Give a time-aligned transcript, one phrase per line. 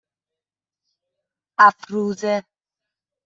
[1.67, 2.35] افروزه